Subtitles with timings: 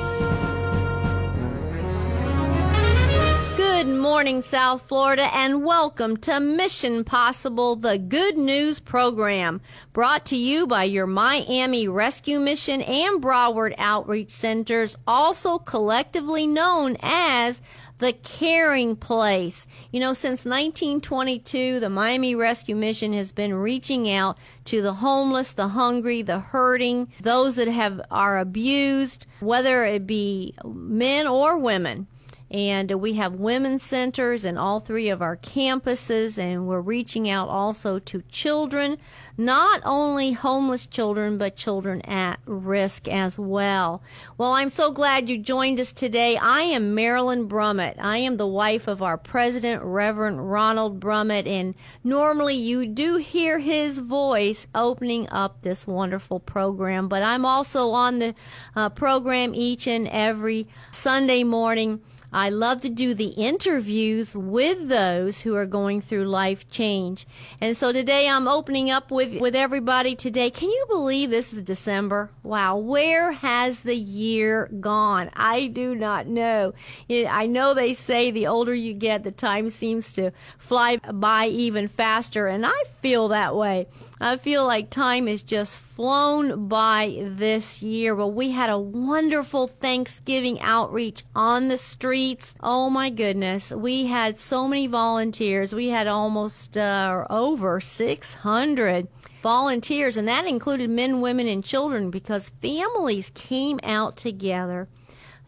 [3.56, 9.62] Good morning, South Florida, and welcome to Mission Possible, the good news program,
[9.94, 16.98] brought to you by your Miami Rescue Mission and Broward Outreach Centers, also collectively known
[17.02, 17.62] as
[18.00, 19.68] the caring place.
[19.92, 25.52] You know, since 1922, the Miami Rescue Mission has been reaching out to the homeless,
[25.52, 32.08] the hungry, the hurting, those that have are abused, whether it be men or women
[32.52, 37.48] and we have women's centers in all three of our campuses and we're reaching out
[37.48, 38.98] also to children
[39.40, 44.04] not only homeless children but children at risk as well.
[44.38, 46.36] Well i'm so glad you joined us today.
[46.36, 47.96] I am marilyn brummett.
[48.00, 51.74] I am the wife of our president reverend ronald brummett and
[52.04, 58.20] normally you do hear his voice opening up this wonderful program but i'm also on
[58.20, 58.36] the
[58.76, 62.02] uh, program each and every sunday morning
[62.32, 67.26] I love to do the interviews with those who are going through life change.
[67.60, 70.52] And so today I'm opening up with, with everybody today.
[70.52, 72.30] Can you believe this is December?
[72.44, 72.78] Wow.
[72.78, 75.32] Where has the year gone?
[75.36, 76.74] I do not know.
[77.10, 81.88] I know they say the older you get, the time seems to fly by even
[81.88, 82.48] faster.
[82.48, 83.88] And I feel that way.
[84.22, 88.14] I feel like time has just flown by this year.
[88.16, 92.54] But we had a wonderful Thanksgiving outreach on the streets.
[92.60, 93.72] Oh my goodness.
[93.72, 95.74] We had so many volunteers.
[95.74, 99.08] We had almost uh, over 600
[99.42, 104.90] volunteers, and that included men, women, and children because families came out together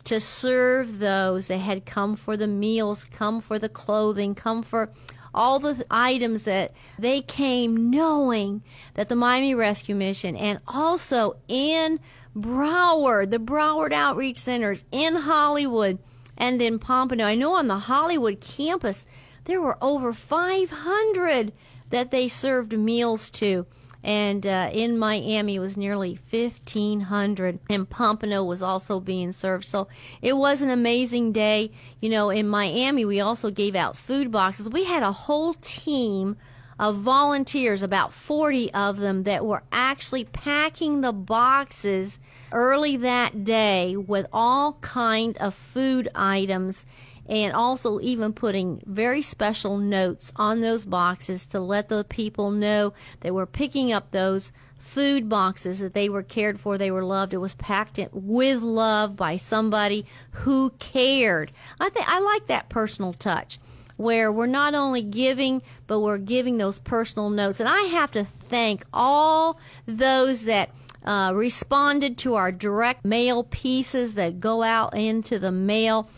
[0.06, 4.92] to serve those that had come for the meals, come for the clothing, come for
[5.34, 8.64] all the items that they came knowing
[8.96, 12.00] that the Miami Rescue Mission and also in
[12.36, 16.00] Broward, the Broward Outreach Centers in Hollywood
[16.38, 17.26] and in Pompano.
[17.26, 19.06] I know on the Hollywood campus
[19.46, 21.54] there were over 500
[21.90, 23.66] that they served meals to
[24.04, 29.66] and uh, in Miami it was nearly 1,500, and Pompano was also being served.
[29.66, 29.88] So
[30.22, 31.72] it was an amazing day.
[32.00, 34.70] You know, in Miami we also gave out food boxes.
[34.70, 36.38] We had a whole team
[36.80, 42.20] of volunteers, about 40 of them, that were actually packing the boxes
[42.52, 46.88] early that day with all kind of food items
[47.32, 52.94] and also even putting very special notes on those boxes to let the people know
[53.22, 57.34] that we're picking up those food boxes that they were cared for, they were loved.
[57.34, 61.54] It was packed in with love by somebody who cared.
[61.80, 63.60] I think I like that personal touch
[63.96, 67.62] where we're not only giving, but we're giving those personal notes.
[67.62, 70.70] And I have to thank all those that
[71.06, 76.10] uh, responded to our direct mail pieces that go out into the mail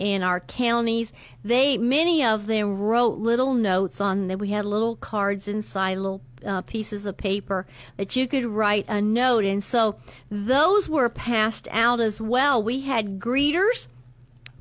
[0.00, 1.12] in our counties.
[1.44, 4.38] They many of them wrote little notes on that.
[4.38, 7.66] We had little cards inside, little uh, pieces of paper
[7.98, 9.96] that you could write a note, and so
[10.30, 12.62] those were passed out as well.
[12.62, 13.88] We had greeters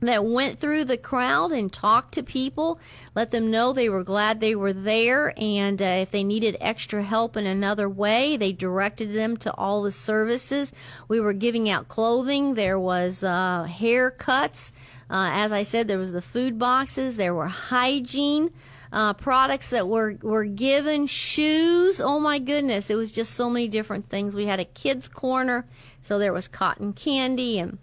[0.01, 2.79] that went through the crowd and talked to people,
[3.15, 7.03] let them know they were glad they were there, and uh, if they needed extra
[7.03, 10.73] help in another way, they directed them to all the services.
[11.07, 12.55] We were giving out clothing.
[12.55, 14.71] There was uh, haircuts.
[15.09, 17.17] Uh, as I said, there was the food boxes.
[17.17, 18.51] There were hygiene
[18.91, 21.07] uh, products that were were given.
[21.07, 21.99] Shoes.
[21.99, 22.89] Oh my goodness!
[22.89, 24.35] It was just so many different things.
[24.35, 25.65] We had a kids corner,
[26.01, 27.77] so there was cotton candy and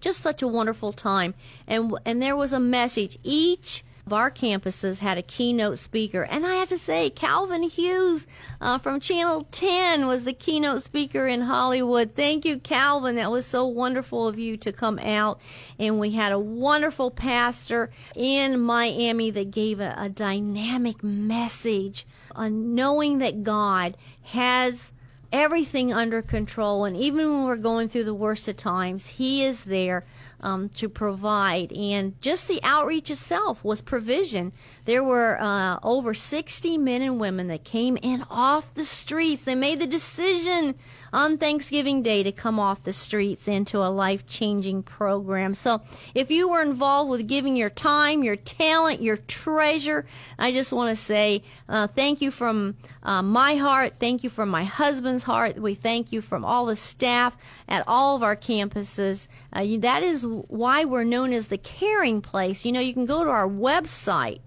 [0.00, 1.34] just such a wonderful time.
[1.66, 3.18] And and there was a message.
[3.22, 6.22] Each of our campuses had a keynote speaker.
[6.22, 8.28] And I have to say, Calvin Hughes
[8.60, 12.12] uh, from Channel 10 was the keynote speaker in Hollywood.
[12.12, 13.16] Thank you, Calvin.
[13.16, 15.40] That was so wonderful of you to come out.
[15.76, 22.06] And we had a wonderful pastor in Miami that gave a, a dynamic message
[22.36, 24.92] on knowing that God has
[25.32, 26.84] everything under control.
[26.84, 30.04] And even when we're going through the worst of times, He is there
[30.40, 31.72] um, to provide.
[31.72, 34.52] And just the outreach itself was provision.
[34.84, 39.44] There were uh, over 60 men and women that came in off the streets.
[39.44, 40.74] They made the decision
[41.12, 45.54] on Thanksgiving Day to come off the streets into a life changing program.
[45.54, 45.82] So
[46.14, 50.06] if you were involved with giving your time, your talent, your treasure,
[50.38, 53.94] I just want to say uh, thank you from uh, my heart.
[53.98, 55.58] Thank you from my husband's heart.
[55.58, 57.36] We thank you from all the staff
[57.68, 59.28] at all of our campuses.
[59.52, 62.64] Uh, that is why we're known as the caring place.
[62.64, 64.40] You know, you can go to our website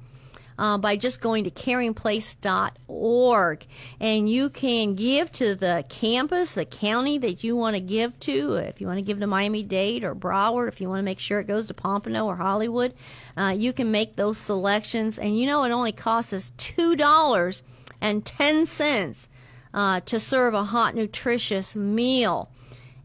[0.59, 3.65] uh, by just going to caringplace.org.
[3.99, 8.55] And you can give to the campus, the county that you want to give to.
[8.55, 11.19] If you want to give to Miami Dade or Broward, if you want to make
[11.19, 12.93] sure it goes to Pompano or Hollywood,
[13.37, 15.17] uh, you can make those selections.
[15.17, 19.27] And you know, it only costs us $2.10
[19.73, 22.51] uh, to serve a hot, nutritious meal.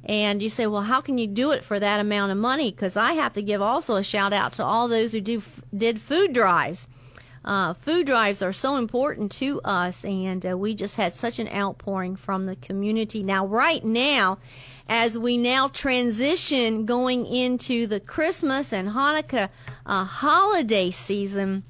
[0.06, 2.70] And you say, well, how can you do it for that amount of money?
[2.70, 5.42] Because I have to give also a shout out to all those who do
[5.76, 6.88] did food drives.
[7.44, 11.48] Uh, food drives are so important to us, and uh, we just had such an
[11.48, 13.22] outpouring from the community.
[13.22, 14.38] Now, right now,
[14.88, 19.50] as we now transition going into the Christmas and Hanukkah
[19.84, 21.64] uh, holiday season,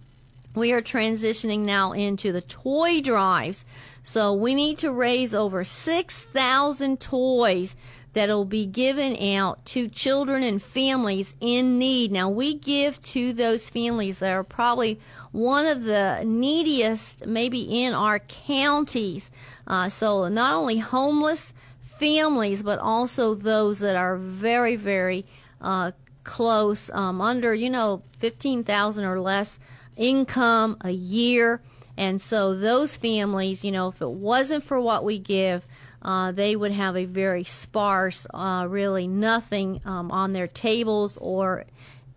[0.54, 3.66] we are transitioning now into the toy drives.
[4.06, 7.74] So we need to raise over 6,000 toys
[8.12, 12.12] that'll be given out to children and families in need.
[12.12, 15.00] Now, we give to those families that are probably
[15.32, 19.30] one of the neediest, maybe in our counties.
[19.66, 25.24] Uh, so, not only homeless families, but also those that are very, very
[25.62, 25.92] uh,
[26.24, 29.58] close, um, under, you know, 15,000 or less
[29.96, 31.62] income a year.
[31.96, 35.67] And so, those families, you know, if it wasn't for what we give,
[36.02, 41.64] uh, they would have a very sparse, uh, really nothing um, on their tables or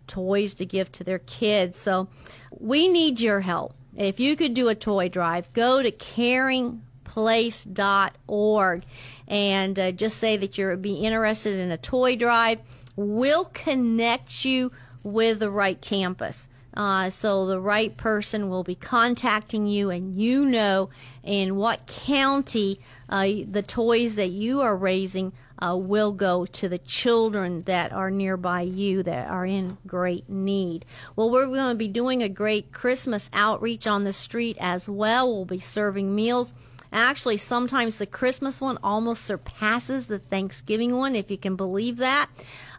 [0.06, 1.78] toys to give to their kids.
[1.78, 2.08] So
[2.50, 3.74] we need your help.
[3.96, 8.82] If you could do a toy drive, go to caringplace.org
[9.26, 12.58] and uh, just say that you're be interested in a toy drive.
[12.94, 14.70] We'll connect you
[15.02, 16.48] with the right campus.
[16.78, 20.88] Uh, so the right person will be contacting you, and you know
[21.24, 26.78] in what county uh, the toys that you are raising uh, will go to the
[26.78, 30.84] children that are nearby you that are in great need.
[31.16, 35.28] Well, we're going to be doing a great Christmas outreach on the street as well.
[35.28, 36.54] We'll be serving meals.
[36.92, 42.28] Actually, sometimes the Christmas one almost surpasses the Thanksgiving one, if you can believe that.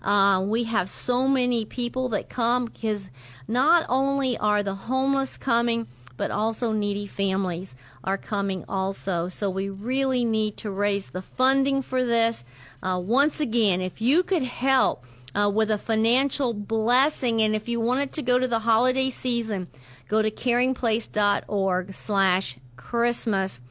[0.02, 3.10] Uh, we have so many people that come because
[3.48, 9.30] not only are the homeless coming, but also needy families are coming also.
[9.30, 12.44] So we really need to raise the funding for this.
[12.84, 17.80] Uh, once again, if you could help uh, with a financial blessing, and if you
[17.80, 19.68] wanted to go to the holiday season,
[20.08, 23.62] go to caringplace.org slash Christmas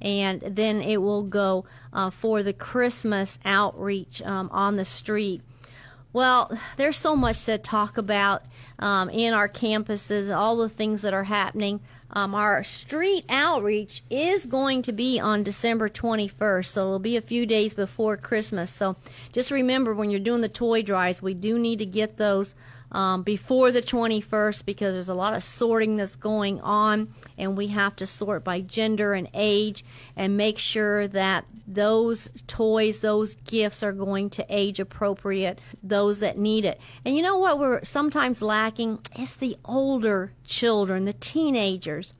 [0.00, 5.42] and then it will go uh, for the Christmas outreach um, on the street.
[6.12, 8.42] Well, there's so much to talk about
[8.78, 11.80] um, in our campuses, all the things that are happening.
[12.10, 17.22] Um, our street outreach is going to be on December 21st, so it'll be a
[17.22, 18.70] few days before Christmas.
[18.70, 18.96] So
[19.32, 22.54] just remember when you're doing the toy drives, we do need to get those
[22.92, 27.68] um, before the 21st because there's a lot of sorting that's going on, and we
[27.68, 29.84] have to sort by gender and age
[30.16, 36.38] and make sure that those toys, those gifts are going to age appropriate those that
[36.38, 36.80] need it.
[37.04, 39.00] And you know what we're sometimes lacking?
[39.14, 42.14] It's the older children, the teenagers.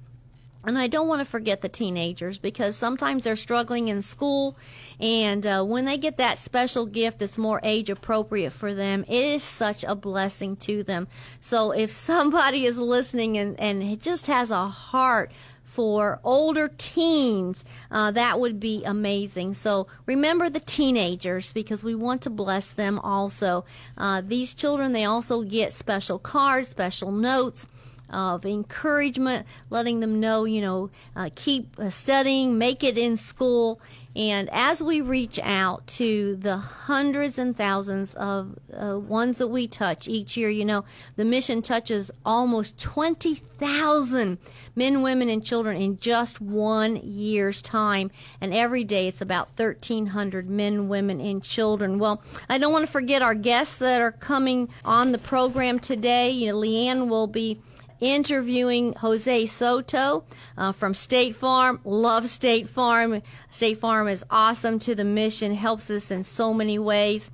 [0.68, 4.54] And I don't want to forget the teenagers because sometimes they're struggling in school,
[5.00, 9.24] and uh, when they get that special gift that's more age appropriate for them, it
[9.24, 11.08] is such a blessing to them.
[11.40, 15.32] So if somebody is listening and, and just has a heart
[15.64, 19.54] for older teens, uh, that would be amazing.
[19.54, 23.64] So remember the teenagers because we want to bless them also.
[23.96, 27.68] Uh, these children, they also get special cards, special notes
[28.10, 33.80] of encouragement, letting them know, you know, uh, keep uh, studying, make it in school.
[34.18, 39.68] And as we reach out to the hundreds and thousands of uh, ones that we
[39.68, 40.84] touch each year, you know,
[41.14, 44.38] the mission touches almost 20,000
[44.74, 48.10] men, women, and children in just one year's time.
[48.40, 52.00] And every day it's about 1,300 men, women, and children.
[52.00, 56.30] Well, I don't want to forget our guests that are coming on the program today.
[56.30, 57.60] You know, Leanne will be
[58.00, 60.24] interviewing Jose Soto
[60.56, 61.80] uh, from State Farm.
[61.84, 63.22] Love State Farm.
[63.50, 67.30] State Farm is awesome to the mission, helps us in so many ways.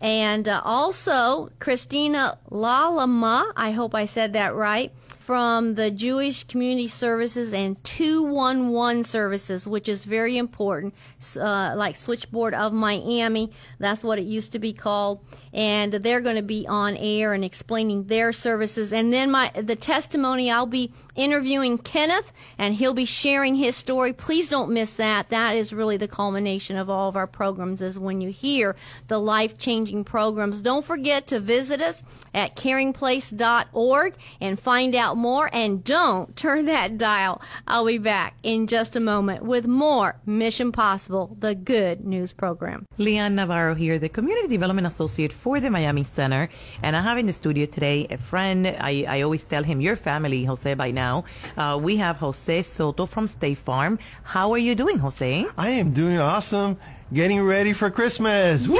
[0.00, 4.92] And uh, also, Christina Lalama, I hope I said that right,
[5.26, 10.94] from the Jewish Community Services and 211 Services, which is very important,
[11.36, 13.50] uh, like Switchboard of Miami.
[13.80, 15.18] That's what it used to be called.
[15.52, 18.92] And they're going to be on air and explaining their services.
[18.92, 24.12] And then my the testimony, I'll be interviewing Kenneth, and he'll be sharing his story.
[24.12, 25.30] Please don't miss that.
[25.30, 28.76] That is really the culmination of all of our programs is when you hear
[29.08, 30.62] the life-changing programs.
[30.62, 35.50] Don't forget to visit us at caringplace.org and find out more.
[35.52, 37.40] And don't turn that dial.
[37.66, 42.86] I'll be back in just a moment with more Mission Possible, the good news program.
[42.98, 46.48] Leanne Navarro here, the Community Development Associate for the Miami Center.
[46.82, 48.66] And I have in the studio today a friend.
[48.66, 51.24] I, I always tell him, your family, Jose, by now now.
[51.56, 53.98] Uh, we have Jose Soto from State Farm.
[54.22, 55.46] How are you doing, Jose?
[55.56, 56.78] I am doing awesome
[57.12, 58.66] getting ready for Christmas.
[58.68, 58.78] Woo!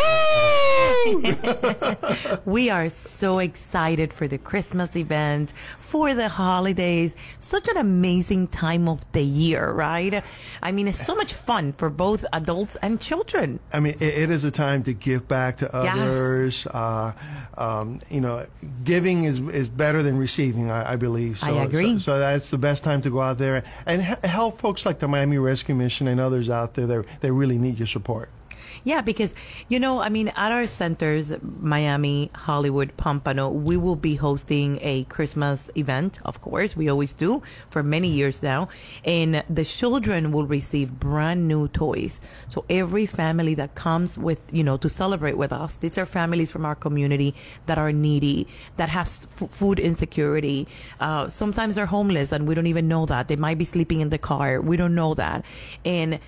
[2.44, 7.14] we are so excited for the Christmas event, for the holidays.
[7.38, 10.22] Such an amazing time of the year, right?
[10.62, 13.60] I mean, it's so much fun for both adults and children.
[13.72, 16.64] I mean, it, it is a time to give back to others.
[16.64, 16.74] Yes.
[16.74, 17.12] Uh,
[17.56, 18.44] um, you know,
[18.84, 21.38] giving is, is better than receiving, I, I believe.
[21.38, 21.94] So, I agree.
[21.94, 25.08] So, so, that's the best time to go out there and help folks like the
[25.08, 28.25] Miami Rescue Mission and others out there that, that really need your support.
[28.84, 29.34] Yeah, because,
[29.68, 35.04] you know, I mean, at our centers, Miami, Hollywood, Pompano, we will be hosting a
[35.04, 36.76] Christmas event, of course.
[36.76, 38.68] We always do for many years now.
[39.04, 42.20] And the children will receive brand new toys.
[42.48, 46.50] So every family that comes with, you know, to celebrate with us, these are families
[46.50, 47.34] from our community
[47.66, 48.46] that are needy,
[48.76, 50.68] that have f- food insecurity.
[51.00, 53.28] Uh, sometimes they're homeless and we don't even know that.
[53.28, 54.60] They might be sleeping in the car.
[54.60, 55.44] We don't know that.
[55.84, 56.18] And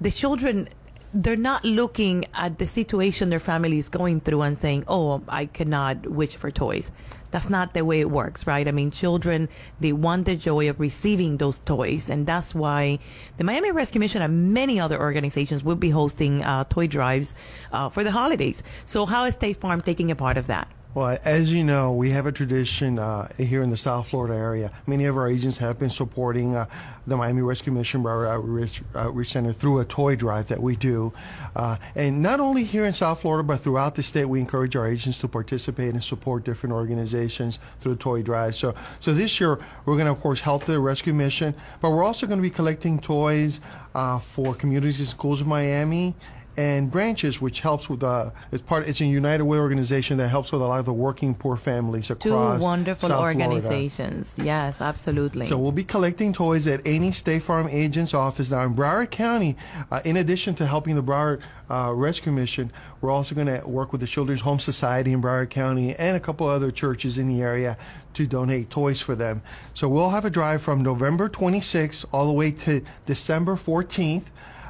[0.00, 0.68] the children
[1.14, 5.46] they're not looking at the situation their family is going through and saying, "Oh, I
[5.46, 6.90] cannot wish for toys."
[7.30, 8.66] That's not the way it works, right?
[8.66, 9.48] I mean, children
[9.80, 12.98] they want the joy of receiving those toys, and that's why
[13.36, 17.34] the Miami Rescue Mission and many other organizations will be hosting uh, toy drives
[17.72, 18.62] uh, for the holidays.
[18.84, 20.68] So, how is State Farm taking a part of that?
[20.94, 24.70] Well, as you know, we have a tradition uh, here in the South Florida area.
[24.86, 26.66] Many of our agents have been supporting uh,
[27.04, 31.12] the Miami Rescue Mission Broward Outreach, Outreach, Center through a toy drive that we do.
[31.56, 34.86] Uh, and not only here in South Florida, but throughout the state, we encourage our
[34.86, 38.54] agents to participate and support different organizations through toy drive.
[38.54, 42.04] So, so this year, we're going to, of course, help the rescue mission, but we're
[42.04, 43.58] also going to be collecting toys
[43.96, 46.14] uh, for communities and schools in Miami
[46.56, 48.88] and branches, which helps with uh, it's part.
[48.88, 52.10] It's a United Way organization that helps with a lot of the working poor families
[52.10, 52.58] across.
[52.58, 54.34] Two wonderful South organizations.
[54.34, 54.46] Florida.
[54.46, 55.46] Yes, absolutely.
[55.46, 59.56] So we'll be collecting toys at any State Farm agent's office now in Broward County.
[59.90, 62.70] Uh, in addition to helping the Broward uh, Rescue Mission,
[63.00, 66.20] we're also going to work with the Children's Home Society in Broward County and a
[66.20, 67.76] couple other churches in the area
[68.14, 69.42] to donate toys for them.
[69.74, 74.24] So we'll have a drive from November 26th all the way to December 14th.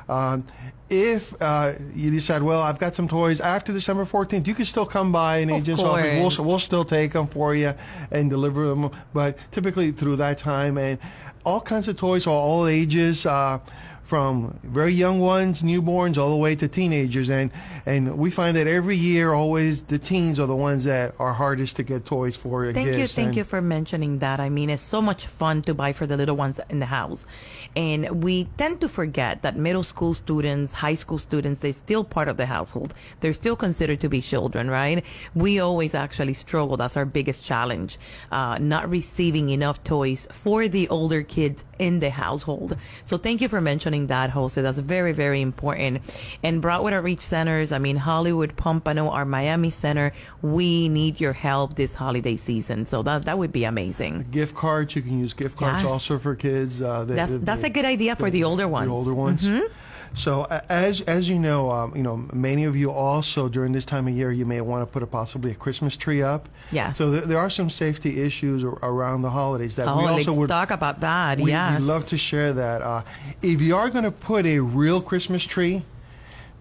[0.08, 0.44] Um,
[0.90, 4.86] if uh, you decide, well, I've got some toys after December 14th, you can still
[4.86, 6.38] come by an agent's office.
[6.38, 7.74] We'll, we'll still take them for you
[8.10, 10.98] and deliver them, but typically through that time and
[11.44, 13.26] all kinds of toys, all ages.
[13.26, 13.58] Uh,
[14.04, 17.30] from very young ones, newborns, all the way to teenagers.
[17.30, 17.50] And,
[17.86, 21.76] and we find that every year, always the teens are the ones that are hardest
[21.76, 22.70] to get toys for.
[22.72, 24.40] Thank you, thank and you for mentioning that.
[24.40, 27.26] I mean, it's so much fun to buy for the little ones in the house.
[27.74, 32.28] And we tend to forget that middle school students, high school students, they're still part
[32.28, 32.92] of the household.
[33.20, 35.02] They're still considered to be children, right?
[35.34, 36.76] We always actually struggle.
[36.76, 37.98] That's our biggest challenge.
[38.30, 42.76] Uh, not receiving enough toys for the older kids in the household.
[43.04, 44.60] So thank you for mentioning mentioning that, Jose.
[44.60, 46.02] That's very, very important.
[46.42, 51.74] And Broward Outreach Centers, I mean, Hollywood, Pompano, our Miami Center, we need your help
[51.74, 52.86] this holiday season.
[52.86, 54.26] So that that would be amazing.
[54.30, 55.90] Gift cards, you can use gift cards yes.
[55.90, 56.82] also for kids.
[56.82, 58.88] Uh, the, that's, the, that's a good idea for the, the older ones.
[58.88, 59.44] The older ones.
[59.44, 59.66] Mm-hmm.
[60.14, 64.06] So as as you know, um, you know many of you also during this time
[64.06, 66.48] of year you may want to put a possibly a Christmas tree up.
[66.70, 66.98] Yes.
[66.98, 70.48] So th- there are some safety issues around the holidays that oh, we also would
[70.48, 71.40] talk about that.
[71.40, 71.80] We, yes.
[71.80, 72.82] We'd love to share that.
[72.82, 73.02] Uh,
[73.42, 75.82] if you are going to put a real Christmas tree,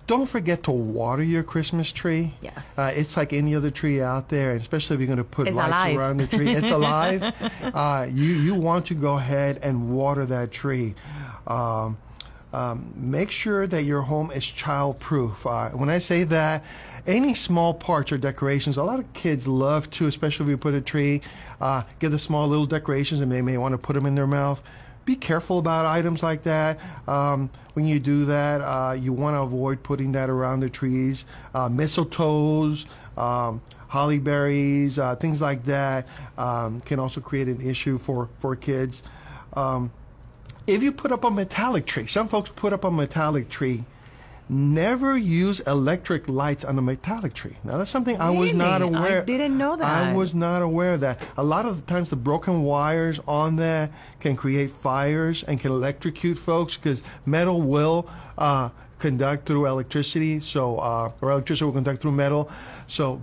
[0.07, 2.33] don't forget to water your Christmas tree.
[2.41, 2.77] Yes.
[2.77, 5.55] Uh, it's like any other tree out there, especially if you're going to put it's
[5.55, 5.97] lights alive.
[5.97, 6.49] around the tree.
[6.49, 7.33] It's alive.
[7.73, 10.95] uh, you you want to go ahead and water that tree.
[11.47, 11.97] Um,
[12.53, 15.45] um, make sure that your home is child-proof.
[15.45, 16.63] Uh, when I say that,
[17.05, 20.73] any small parts or decorations, a lot of kids love to, especially if you put
[20.73, 21.21] a tree,
[21.59, 24.27] uh, get the small little decorations and they may want to put them in their
[24.27, 24.61] mouth.
[25.03, 26.79] Be careful about items like that.
[27.07, 31.25] Um, when you do that, uh, you want to avoid putting that around the trees.
[31.53, 32.85] Uh, mistletoes,
[33.17, 36.07] um, holly berries, uh, things like that
[36.37, 39.03] um, can also create an issue for for kids.
[39.53, 39.91] Um,
[40.67, 43.85] if you put up a metallic tree, some folks put up a metallic tree.
[44.49, 47.55] Never use electric lights on a metallic tree.
[47.63, 49.17] Now that's something I was not Really?
[49.17, 49.85] I didn't know that.
[49.85, 51.25] I was not aware of that.
[51.37, 53.89] A lot of the times, the broken wires on there
[54.19, 60.41] can create fires and can electrocute folks because metal will uh, conduct through electricity.
[60.41, 62.51] So, uh, or electricity will conduct through metal.
[62.87, 63.21] So,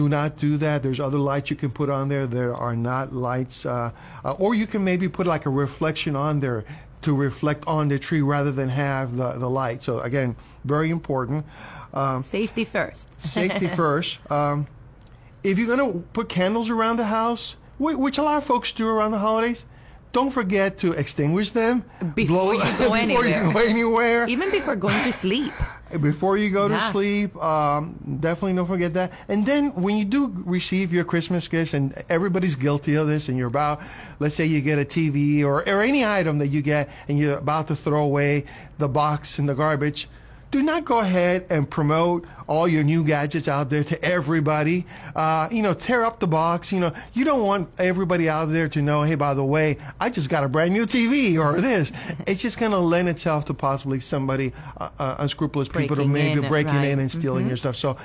[0.00, 0.82] do not do that.
[0.82, 2.26] There's other lights you can put on there.
[2.26, 3.90] There are not lights, uh,
[4.24, 6.64] uh, or you can maybe put like a reflection on there
[7.02, 9.82] to reflect on the tree rather than have the, the light.
[9.82, 11.44] So, again, very important.
[11.92, 13.20] Um, Safety first.
[13.20, 14.20] safety first.
[14.30, 14.66] Um,
[15.44, 18.88] if you're going to put candles around the house, which a lot of folks do
[18.88, 19.66] around the holidays,
[20.12, 24.26] don't forget to extinguish them Before you go before you go anywhere.
[24.28, 25.52] Even before going to sleep.
[25.98, 29.12] Before you go to sleep, um, definitely don't forget that.
[29.28, 33.36] And then when you do receive your Christmas gifts, and everybody's guilty of this, and
[33.36, 33.80] you're about,
[34.20, 37.38] let's say you get a TV or, or any item that you get, and you're
[37.38, 38.44] about to throw away
[38.78, 40.08] the box in the garbage,
[40.50, 44.84] do not go ahead and promote all your new gadgets out there to everybody.
[45.14, 46.72] Uh, you know, tear up the box.
[46.72, 50.10] You know, you don't want everybody out there to know, hey, by the way, I
[50.10, 51.92] just got a brand new TV or this.
[52.26, 56.12] It's just going to lend itself to possibly somebody, uh, uh, unscrupulous people to Breaking
[56.12, 56.88] maybe in, breaking right.
[56.88, 57.76] in and stealing your stuff.
[57.76, 57.96] So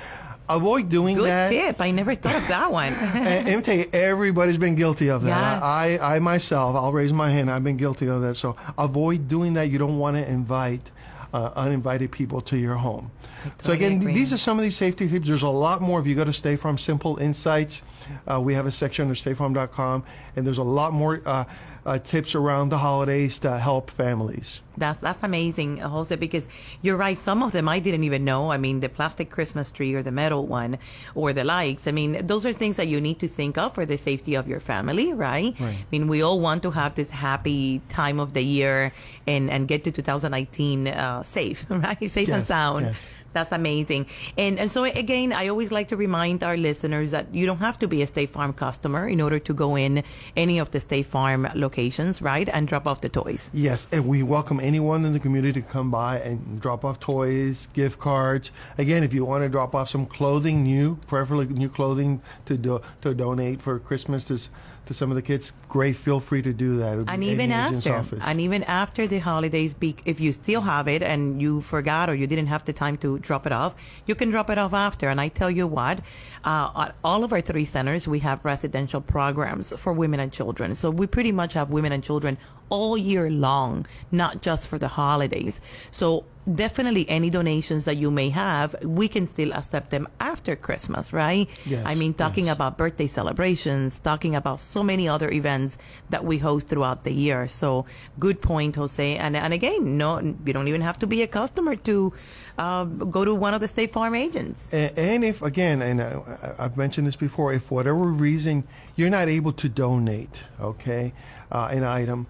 [0.48, 1.48] avoid doing Good that.
[1.50, 1.80] tip.
[1.80, 2.92] I never thought of that one.
[2.92, 5.54] And, and I tell you, everybody's been guilty of that.
[5.54, 5.62] Yes.
[5.62, 7.50] I, I myself, I'll raise my hand.
[7.50, 8.36] I've been guilty of that.
[8.36, 9.70] So avoid doing that.
[9.70, 10.92] You don't want to invite
[11.36, 13.10] uh, uninvited people to your home.
[13.44, 14.14] so totally again, agree.
[14.14, 15.28] these are some of these safety tips.
[15.28, 16.00] There's a lot more.
[16.00, 17.82] If you go to State Farm Simple Insights,
[18.26, 21.44] uh, we have a section under StateFarm.com, and there's a lot more uh,
[21.86, 24.60] uh, tips around the holidays to help families.
[24.76, 26.48] That's that's amazing, Jose, because
[26.82, 27.16] you're right.
[27.16, 28.50] Some of them I didn't even know.
[28.50, 30.78] I mean, the plastic Christmas tree or the metal one
[31.14, 31.86] or the likes.
[31.86, 34.48] I mean, those are things that you need to think of for the safety of
[34.48, 35.54] your family, right?
[35.58, 35.76] Right.
[35.80, 38.92] I mean, we all want to have this happy time of the year
[39.26, 42.10] and and get to 2019 uh, safe, right?
[42.10, 42.86] Safe and sound.
[42.86, 43.08] yes.
[43.36, 44.06] That's amazing.
[44.38, 47.78] And and so again, I always like to remind our listeners that you don't have
[47.80, 50.02] to be a State Farm customer in order to go in
[50.36, 52.48] any of the State Farm locations, right?
[52.48, 53.50] And drop off the toys.
[53.52, 57.68] Yes, and we welcome anyone in the community to come by and drop off toys,
[57.74, 58.50] gift cards.
[58.78, 62.80] Again, if you want to drop off some clothing new, preferably new clothing to do,
[63.02, 64.38] to donate for Christmas to
[64.86, 65.96] to some of the kids, great.
[65.96, 66.98] Feel free to do that.
[66.98, 68.24] It and even after office.
[68.24, 72.14] and even after the holidays be, if you still have it and you forgot or
[72.14, 73.74] you didn't have the time to drop it off
[74.06, 76.00] you can drop it off after and i tell you what
[76.44, 80.74] uh, at all of our three centers we have residential programs for women and children
[80.74, 84.88] so we pretty much have women and children all year long not just for the
[84.88, 85.60] holidays
[85.90, 91.12] so definitely any donations that you may have we can still accept them after christmas
[91.12, 92.54] right Yes, i mean talking yes.
[92.54, 95.78] about birthday celebrations, talking about so many other events
[96.10, 97.48] that we host throughout the year.
[97.48, 97.86] So
[98.18, 99.16] good point, Jose.
[99.16, 102.12] And and again, no, you don't even have to be a customer to
[102.58, 104.68] uh, go to one of the State Farm agents.
[104.72, 106.20] And, and if again, and uh,
[106.58, 108.64] I- I've mentioned this before, if whatever reason
[108.96, 111.12] you're not able to donate, okay,
[111.52, 112.26] uh, an item,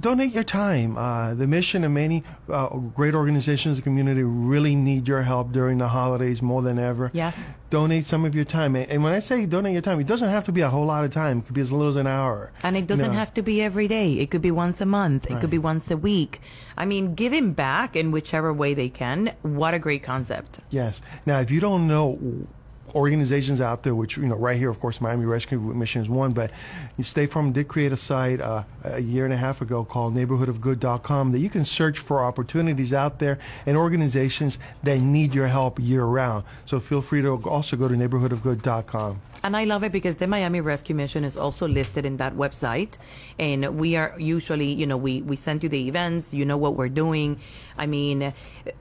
[0.00, 0.96] donate your time.
[0.96, 5.78] Uh, the mission and many uh, great organizations the community really need your help during
[5.78, 7.10] the holidays more than ever.
[7.12, 7.38] Yes.
[7.70, 10.28] Donate some of your time, and and when I say donate your time, it doesn't
[10.28, 11.38] have to be a whole lot of time.
[11.38, 12.52] It could be as little as an hour.
[12.62, 13.18] And it doesn't You know.
[13.18, 14.12] have to be every day.
[14.14, 15.30] It could be once a month.
[15.30, 16.40] It could be once a week.
[16.76, 19.32] I mean, giving back in whichever way they can.
[19.42, 20.60] What a great concept.
[20.70, 21.00] Yes.
[21.24, 22.18] Now, if you don't know
[22.94, 26.32] organizations out there, which you know, right here, of course, Miami Rescue Mission is one,
[26.32, 26.52] but
[27.00, 31.32] State Farm did create a site uh, a year and a half ago called NeighborhoodOfGood.com
[31.32, 36.04] that you can search for opportunities out there and organizations that need your help year
[36.04, 36.44] round.
[36.64, 39.20] So feel free to also go to NeighborhoodOfGood.com.
[39.44, 42.96] And I love it because the Miami Rescue Mission is also listed in that website.
[43.38, 46.76] And we are usually, you know, we, we send you the events, you know what
[46.76, 47.40] we're doing.
[47.76, 48.32] I mean,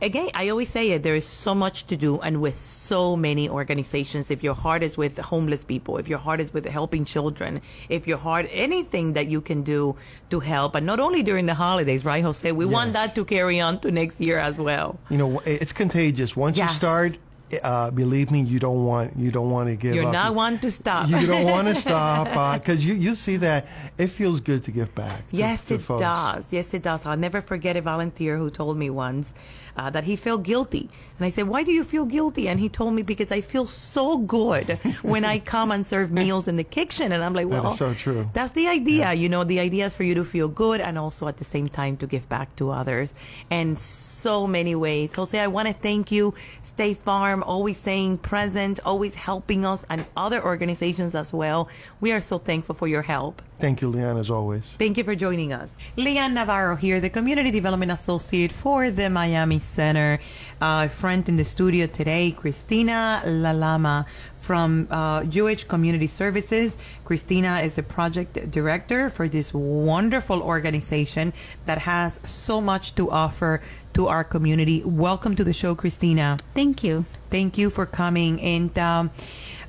[0.02, 3.50] again, I always say it, there is so much to do and with so many
[3.50, 4.30] organizations.
[4.30, 8.08] If your heart is with homeless people, if your heart is with helping children, if
[8.08, 9.96] your heart, anything that you can do
[10.30, 12.52] to help, and not only during the holidays, right, Jose?
[12.52, 15.00] We want that to carry on to next year as well.
[15.10, 16.36] You know, it's contagious.
[16.36, 16.72] Once Yes.
[16.72, 17.18] you start,
[17.64, 20.14] uh, believe me, you don't want you don't want to give You're up.
[20.14, 21.10] not want to stop.
[21.10, 22.28] You don't want to stop
[22.60, 25.30] because you you see that it feels good to give back.
[25.30, 26.02] to- Yes, to it folks.
[26.02, 26.54] does.
[26.54, 27.06] Yes, it does.
[27.06, 29.34] I'll never forget a volunteer who told me once
[29.78, 30.90] uh, that he felt guilty.
[31.18, 32.48] And I said, Why do you feel guilty?
[32.50, 36.48] And he told me, Because I feel so good when I come and serve meals
[36.48, 37.12] in the kitchen.
[37.12, 38.30] And I'm like, That Well, is so true.
[38.34, 39.14] that's the idea.
[39.14, 41.68] You know, the idea is for you to feel good and also at the same
[41.70, 43.14] time to give back to others.
[43.50, 45.14] And so many ways.
[45.16, 46.34] Jose, I want to thank you.
[46.64, 51.68] State Farm platform, always saying present, always helping us and other organizations as well.
[52.02, 53.42] We are so thankful for your help.
[53.60, 54.76] Thank you, Leanne, as always.
[54.80, 55.72] Thank you for joining us.
[55.96, 60.20] Leanne Navarro here, the Community Development Associate for the Miami Center.
[60.60, 64.06] Uh, friend in the studio today, Christina Lalama
[64.42, 66.76] from uh, Jewish Community Services.
[67.06, 71.34] Christina is the project director for this wonderful organization
[71.66, 73.62] that has so much to offer
[73.94, 74.84] to our community.
[74.84, 76.38] Welcome to the show, Christina.
[76.54, 77.06] Thank you.
[77.30, 78.42] Thank you for coming.
[78.42, 79.12] And um,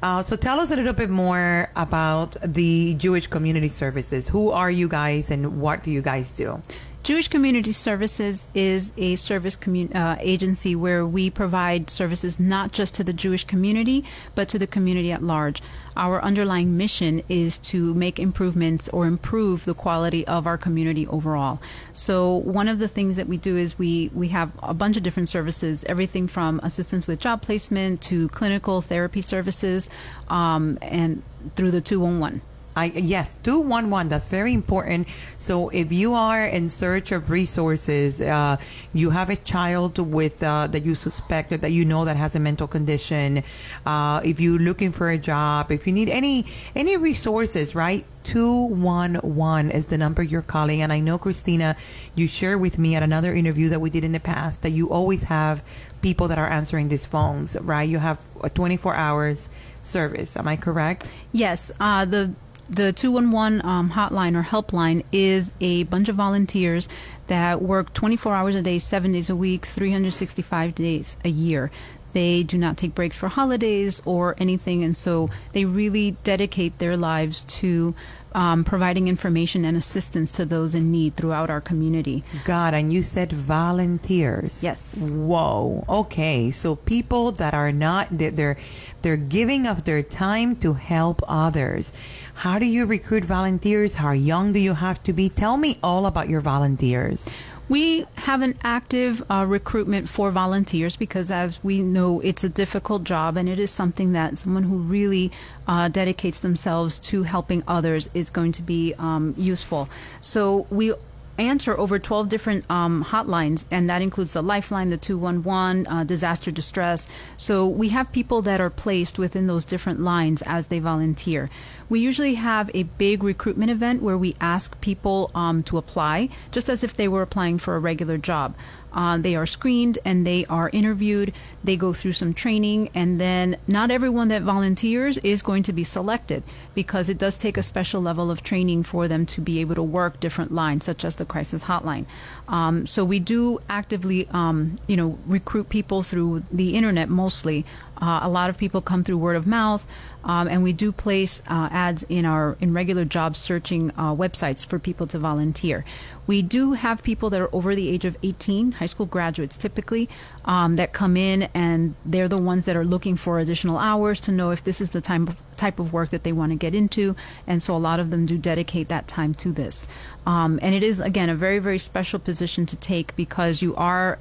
[0.03, 4.29] uh, so tell us a little bit more about the Jewish Community Services.
[4.29, 6.61] Who are you guys and what do you guys do?
[7.03, 12.95] Jewish Community Services is a service commun- uh, agency where we provide services not just
[12.95, 14.05] to the Jewish community,
[14.37, 15.61] but to the community at large.
[15.97, 21.61] Our underlying mission is to make improvements or improve the quality of our community overall.
[21.93, 25.03] So one of the things that we do is we, we have a bunch of
[25.03, 29.91] different services, everything from assistance with job placement to clinical therapy services,
[30.29, 31.25] um, and
[31.57, 32.43] through the 211.
[32.77, 34.09] I, yes, 211.
[34.09, 35.09] That's very important.
[35.39, 38.57] So if you are in search of resources, uh,
[38.93, 42.35] you have a child with uh, that you suspect or that you know that has
[42.35, 43.43] a mental condition,
[43.85, 48.05] uh, if you're looking for a job, if you need any any resources, right?
[48.25, 50.83] 211 is the number you're calling.
[50.83, 51.77] And I know, Christina,
[52.15, 54.91] you shared with me at another interview that we did in the past that you
[54.91, 55.63] always have
[56.01, 57.89] people that are answering these phones, right?
[57.89, 59.51] You have a 24 hours
[59.83, 60.37] service.
[60.37, 61.11] Am I correct?
[61.33, 61.73] Yes.
[61.81, 62.33] Uh, the
[62.75, 66.89] the 211 um, hotline or helpline is a bunch of volunteers
[67.27, 71.71] that work 24 hours a day, seven days a week, 365 days a year.
[72.15, 76.97] They do not take breaks for holidays or anything, and so they really dedicate their
[76.97, 77.95] lives to
[78.35, 82.25] um, providing information and assistance to those in need throughout our community.
[82.45, 84.63] God, and you said volunteers.
[84.63, 84.95] Yes.
[84.97, 85.85] Whoa.
[85.89, 86.51] Okay.
[86.51, 88.59] So people that are not they're they're,
[89.03, 91.93] they're giving of their time to help others.
[92.35, 93.95] How do you recruit volunteers?
[93.95, 95.29] How young do you have to be?
[95.29, 97.29] Tell me all about your volunteers.
[97.69, 103.05] We have an active uh, recruitment for volunteers because, as we know, it's a difficult
[103.05, 105.31] job and it is something that someone who really
[105.67, 109.89] uh, dedicates themselves to helping others is going to be um, useful.
[110.21, 110.93] So we
[111.39, 116.51] answer over 12 different um, hotlines, and that includes the Lifeline, the 211, uh, disaster
[116.51, 117.09] distress.
[117.37, 121.51] So we have people that are placed within those different lines as they volunteer.
[121.89, 126.69] We usually have a big recruitment event where we ask people um, to apply, just
[126.69, 128.55] as if they were applying for a regular job.
[128.93, 131.33] Uh, they are screened and they are interviewed.
[131.65, 135.85] They go through some training, and then not everyone that volunteers is going to be
[135.85, 136.43] selected
[136.75, 139.83] because it does take a special level of training for them to be able to
[139.83, 142.05] work different lines, such as the crisis hotline.
[142.49, 147.65] Um, so we do actively, um, you know, recruit people through the internet mostly.
[148.03, 149.87] Uh, a lot of people come through word of mouth,
[150.25, 154.67] um, and we do place uh, ads in our in regular job searching uh, websites
[154.67, 155.85] for people to volunteer.
[156.27, 160.09] We do have people that are over the age of 18, high school graduates typically,
[160.45, 164.33] um, that come in and they're the ones that are looking for additional hours to
[164.33, 166.75] know if this is the type of, type of work that they want to get
[166.75, 167.15] into.
[167.47, 169.87] And so a lot of them do dedicate that time to this.
[170.27, 174.19] Um, and it is, again, a very, very special position to take because you are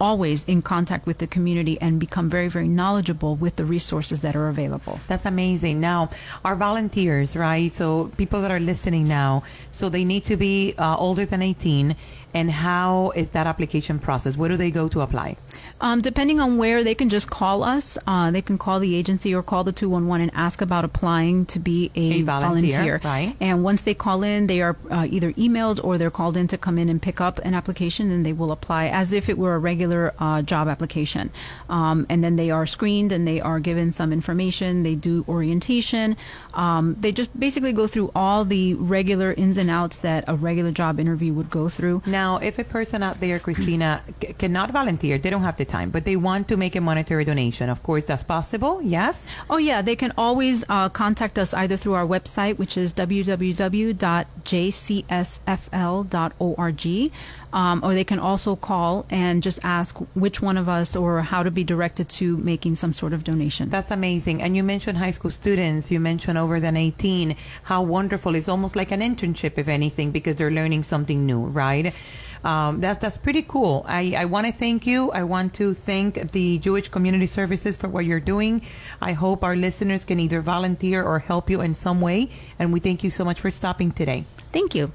[0.00, 4.36] always in contact with the community and become very, very knowledgeable with the resources that
[4.36, 5.00] are available.
[5.08, 5.80] That's amazing.
[5.80, 6.10] Now,
[6.44, 7.72] our volunteers, right?
[7.72, 11.96] So people that are listening now, so they need to be uh, older than 18
[12.34, 14.36] and how is that application process?
[14.36, 15.36] Where do they go to apply?
[15.80, 17.96] Um, depending on where, they can just call us.
[18.06, 21.58] Uh, they can call the agency or call the 211 and ask about applying to
[21.58, 23.34] be a, A volunteer, right.
[23.40, 26.58] And once they call in, they are uh, either emailed or they're called in to
[26.58, 29.54] come in and pick up an application and they will apply as if it were
[29.54, 31.30] a regular uh, job application.
[31.68, 34.82] Um, and then they are screened and they are given some information.
[34.82, 36.16] They do orientation.
[36.54, 40.72] Um, they just basically go through all the regular ins and outs that a regular
[40.72, 42.02] job interview would go through.
[42.06, 45.90] Now, if a person out there, Christina, c- cannot volunteer, they don't have the time,
[45.90, 48.80] but they want to make a monetary donation, of course, that's possible.
[48.82, 49.26] Yes.
[49.48, 49.82] Oh, yeah.
[49.82, 54.00] They can always uh, contact us either through our website, which is www.jcsfl.org,
[57.52, 61.42] um, or they can also call and just ask which one of us or how
[61.42, 63.68] to be directed to making some sort of donation.
[63.68, 64.42] That's amazing.
[64.42, 65.90] And you mentioned high school students.
[65.90, 67.36] You mentioned over than 18.
[67.64, 68.34] How wonderful.
[68.34, 71.92] It's almost like an internship, if anything, because they're learning something new, right?
[72.44, 73.84] Um, that, that's pretty cool.
[73.86, 75.10] I, I want to thank you.
[75.10, 78.62] I want to thank the Jewish Community Services for what you're doing.
[79.00, 82.30] I hope our listeners can either volunteer or help you in some way.
[82.58, 84.24] And we thank you so much for stopping today.
[84.52, 84.92] Thank you.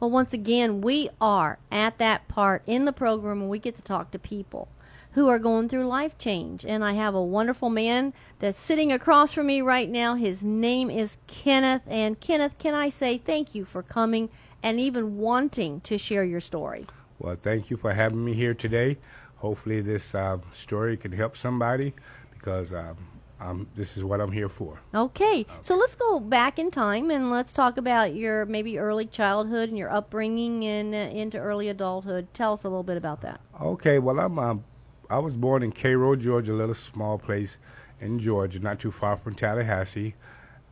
[0.00, 3.82] Well, once again, we are at that part in the program where we get to
[3.82, 4.68] talk to people
[5.12, 6.64] who are going through life change.
[6.64, 10.16] And I have a wonderful man that's sitting across from me right now.
[10.16, 11.82] His name is Kenneth.
[11.86, 14.28] And Kenneth, can I say thank you for coming
[14.64, 16.86] and even wanting to share your story?
[17.18, 18.96] Well, thank you for having me here today.
[19.36, 21.92] Hopefully, this uh, story can help somebody
[22.32, 22.96] because um,
[23.40, 24.80] um, this is what I'm here for.
[24.94, 29.68] Okay, so let's go back in time and let's talk about your maybe early childhood
[29.68, 32.32] and your upbringing and uh, into early adulthood.
[32.32, 33.40] Tell us a little bit about that.
[33.60, 34.64] Okay, well, I'm um,
[35.10, 37.58] I was born in Cairo, Georgia, a little small place
[38.00, 40.14] in Georgia, not too far from Tallahassee,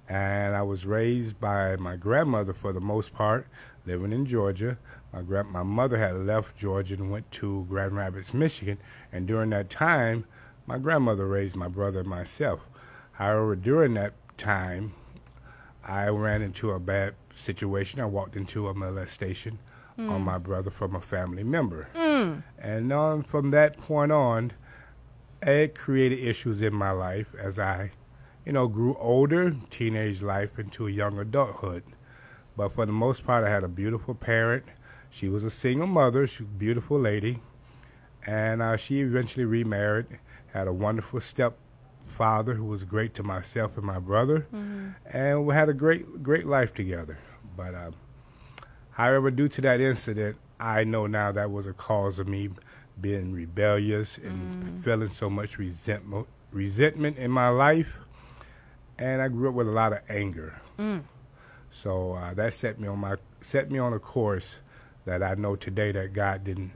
[0.08, 3.46] and I was raised by my grandmother for the most part,
[3.86, 4.78] living in Georgia.
[5.12, 8.78] My grand my mother had left Georgia and went to Grand Rapids, Michigan,
[9.12, 10.24] and during that time
[10.66, 12.60] my grandmother raised my brother and myself.
[13.12, 14.94] However, during that time,
[15.84, 18.00] I ran into a bad situation.
[18.00, 19.58] I walked into a molestation
[19.98, 20.10] mm.
[20.10, 21.88] on my brother from a family member.
[21.94, 22.42] Mm.
[22.58, 24.52] And on, from that point on,
[25.42, 27.90] it created issues in my life as I,
[28.46, 31.82] you know, grew older, teenage life into young adulthood.
[32.56, 34.64] But for the most part, I had a beautiful parent.
[35.10, 37.40] She was a single mother, she was a beautiful lady.
[38.26, 40.06] And uh, she eventually remarried
[40.52, 44.90] had a wonderful stepfather who was great to myself and my brother, mm-hmm.
[45.06, 47.18] and we had a great great life together.
[47.56, 47.90] But uh,
[48.90, 52.50] however, due to that incident, I know now that was a cause of me
[53.00, 54.78] being rebellious and mm.
[54.78, 57.98] feeling so much resentment resentment in my life,
[58.98, 60.54] and I grew up with a lot of anger.
[60.78, 61.02] Mm.
[61.72, 64.60] So uh, that set me on my set me on a course
[65.06, 66.72] that I know today that God didn't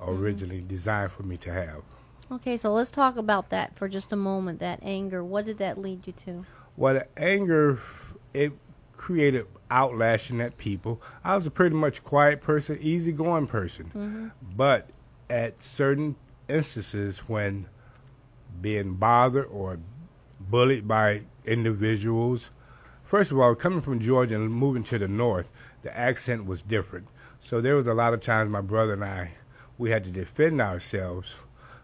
[0.00, 0.10] mm-hmm.
[0.10, 0.68] originally mm.
[0.68, 1.82] design for me to have.
[2.30, 4.58] Okay, so let's talk about that for just a moment.
[4.58, 5.22] That anger.
[5.22, 6.44] What did that lead you to?
[6.76, 7.78] Well, the anger
[8.34, 8.52] it
[8.96, 11.00] created outlashing at people.
[11.22, 14.28] I was a pretty much quiet person, easygoing person, mm-hmm.
[14.56, 14.90] but
[15.30, 16.16] at certain
[16.48, 17.68] instances when
[18.60, 19.78] being bothered or
[20.40, 22.50] bullied by individuals.
[23.12, 25.50] First of all, coming from Georgia and moving to the north,
[25.82, 27.08] the accent was different.
[27.40, 29.32] So there was a lot of times my brother and I,
[29.76, 31.34] we had to defend ourselves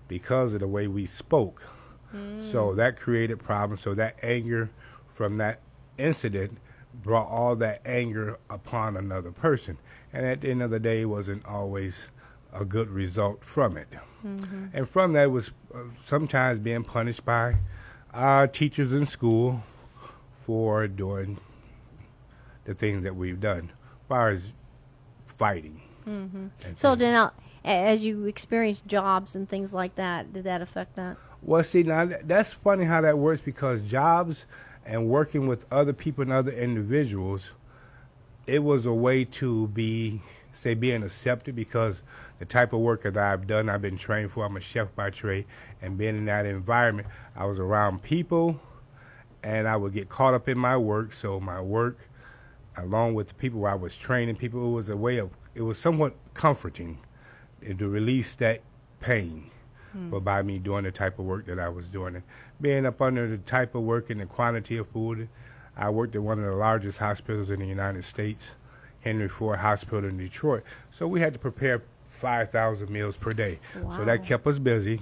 [0.08, 1.68] because of the way we spoke.
[2.16, 2.40] Mm.
[2.40, 3.82] So that created problems.
[3.82, 4.70] So that anger
[5.06, 5.60] from that
[5.98, 6.56] incident
[6.94, 9.76] brought all that anger upon another person.
[10.14, 12.08] And at the end of the day, it wasn't always
[12.54, 13.88] a good result from it.
[14.26, 14.68] Mm-hmm.
[14.72, 17.56] And from that was uh, sometimes being punished by
[18.14, 19.62] our teachers in school
[20.48, 21.36] for doing
[22.64, 24.54] the things that we've done, as far as
[25.26, 25.78] fighting.
[26.06, 26.46] Mm-hmm.
[26.74, 27.30] So then, uh,
[27.66, 31.18] as you experienced jobs and things like that, did that affect that?
[31.42, 34.46] Well, see, now that's funny how that works because jobs
[34.86, 37.52] and working with other people and other individuals,
[38.46, 42.02] it was a way to be, say, being accepted because
[42.38, 44.46] the type of work that I've done, I've been trained for.
[44.46, 45.44] I'm a chef by trade,
[45.82, 47.06] and being in that environment,
[47.36, 48.58] I was around people,
[49.42, 51.12] and I would get caught up in my work.
[51.12, 51.98] So my work,
[52.76, 55.78] along with the people I was training people, it was a way of, it was
[55.78, 56.98] somewhat comforting
[57.62, 58.62] to release that
[59.00, 59.50] pain.
[59.92, 60.10] Hmm.
[60.10, 62.24] But by me doing the type of work that I was doing, and
[62.60, 65.28] being up under the type of work and the quantity of food,
[65.76, 68.56] I worked at one of the largest hospitals in the United States,
[69.00, 70.64] Henry Ford Hospital in Detroit.
[70.90, 73.60] So we had to prepare 5,000 meals per day.
[73.80, 73.96] Wow.
[73.96, 75.00] So that kept us busy.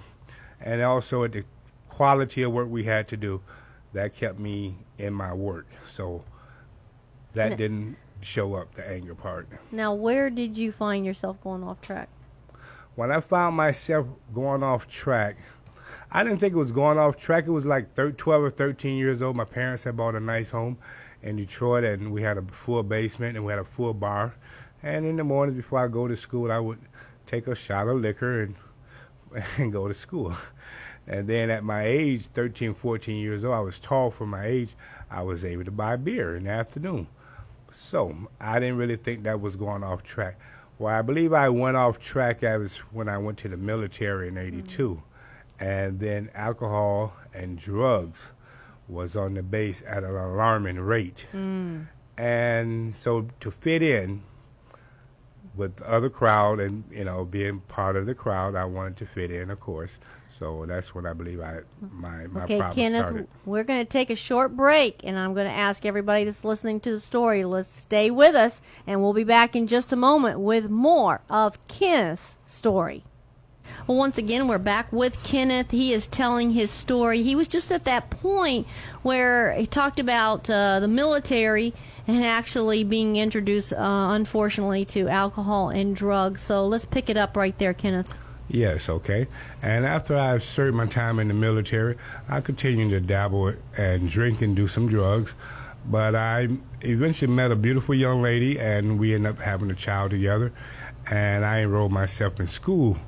[0.60, 1.44] And also at the
[1.88, 3.40] quality of work we had to do,
[3.92, 5.66] that kept me in my work.
[5.86, 6.24] So
[7.34, 9.48] that didn't show up, the anger part.
[9.70, 12.08] Now, where did you find yourself going off track?
[12.96, 15.36] when I found myself going off track,
[16.10, 17.46] I didn't think it was going off track.
[17.46, 19.36] It was like 12 or 13 years old.
[19.36, 20.78] My parents had bought a nice home
[21.22, 24.34] in Detroit, and we had a full basement and we had a full bar.
[24.82, 26.78] And in the mornings before I go to school, I would
[27.26, 28.54] take a shot of liquor and,
[29.58, 30.34] and go to school.
[31.08, 34.70] And then at my age, 13, 14 years old, I was tall for my age.
[35.10, 37.06] I was able to buy beer in the afternoon.
[37.70, 40.38] So I didn't really think that was going off track.
[40.78, 44.36] Well, I believe I went off track as when I went to the military in
[44.36, 45.64] '82, mm-hmm.
[45.64, 48.32] and then alcohol and drugs
[48.88, 51.86] was on the base at an alarming rate, mm.
[52.16, 54.22] and so to fit in
[55.56, 59.06] with the other crowd and you know being part of the crowd, I wanted to
[59.06, 59.98] fit in, of course.
[60.38, 63.28] So that's when I believe I my my okay, problem Kenneth, started.
[63.46, 66.80] We're going to take a short break, and I'm going to ask everybody that's listening
[66.80, 70.40] to the story, let's stay with us, and we'll be back in just a moment
[70.40, 73.02] with more of Kenneth's story.
[73.86, 75.70] Well, once again, we're back with Kenneth.
[75.70, 77.22] He is telling his story.
[77.22, 78.66] He was just at that point
[79.02, 81.72] where he talked about uh, the military
[82.06, 86.42] and actually being introduced, uh, unfortunately, to alcohol and drugs.
[86.42, 88.14] So let's pick it up right there, Kenneth.
[88.48, 89.26] Yes, okay.
[89.60, 91.96] And after I served my time in the military,
[92.28, 95.34] I continued to dabble and drink and do some drugs.
[95.88, 96.48] But I
[96.80, 100.52] eventually met a beautiful young lady, and we ended up having a child together.
[101.10, 102.98] And I enrolled myself in school.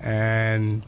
[0.00, 0.84] And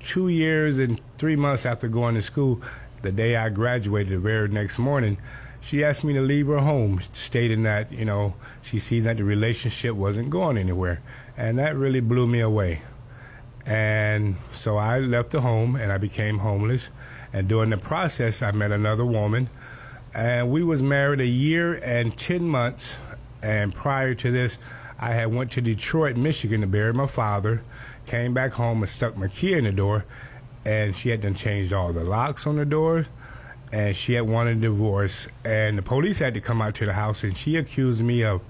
[0.00, 2.60] two years and three months after going to school,
[3.02, 5.18] the day I graduated, the very next morning,
[5.60, 9.24] she asked me to leave her home, stating that, you know, she seen that the
[9.24, 11.00] relationship wasn't going anywhere.
[11.36, 12.82] And that really blew me away.
[13.66, 16.90] And so I left the home and I became homeless.
[17.32, 19.50] And during the process, I met another woman.
[20.14, 22.98] And we was married a year and 10 months.
[23.42, 24.58] And prior to this,
[24.98, 27.62] I had went to Detroit, Michigan to bury my father.
[28.06, 30.04] Came back home and stuck my key in the door.
[30.64, 33.08] And she had done changed all the locks on the doors
[33.72, 36.92] and she had wanted a divorce, and the police had to come out to the
[36.92, 38.42] house, and she accused me of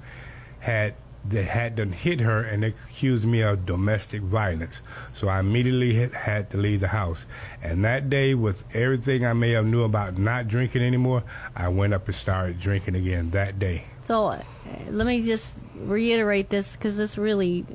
[0.61, 0.95] had
[1.31, 4.83] that had done hit her, and they accused me of domestic violence.
[5.13, 7.27] So I immediately had, had to leave the house.
[7.63, 11.95] And that day, with everything I may have knew about not drinking anymore, I went
[11.95, 13.85] up and started drinking again that day.
[14.03, 14.43] So uh,
[14.91, 17.67] let me just reiterate this because this really,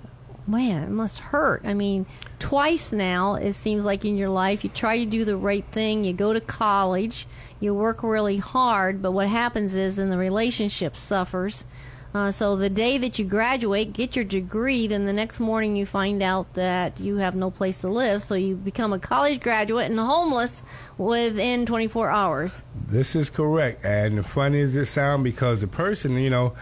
[0.47, 1.61] man, it must hurt.
[1.65, 2.05] I mean,
[2.39, 6.03] twice now, it seems like in your life, you try to do the right thing,
[6.03, 7.27] you go to college,
[7.59, 11.65] you work really hard, but what happens is then the relationship suffers.
[12.13, 15.85] Uh, so the day that you graduate, get your degree, then the next morning you
[15.85, 18.21] find out that you have no place to live.
[18.21, 20.63] So you become a college graduate and homeless
[20.97, 22.63] within 24 hours.
[22.87, 23.85] This is correct.
[23.85, 26.53] And funny as it sound, because the person, you know,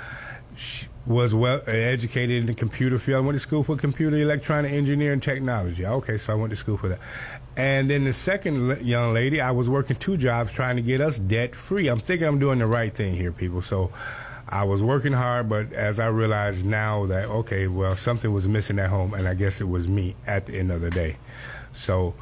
[1.07, 3.23] was well educated in the computer field.
[3.23, 5.85] I went to school for computer electronic engineering technology.
[5.85, 6.99] Okay, so I went to school for that.
[7.57, 11.17] And then the second young lady, I was working two jobs trying to get us
[11.17, 11.87] debt free.
[11.87, 13.61] I'm thinking I'm doing the right thing here, people.
[13.61, 13.91] So
[14.51, 18.79] I was working hard, but as I realized now that, okay, well, something was missing
[18.79, 21.17] at home, and I guess it was me at the end of the day.
[21.71, 22.15] So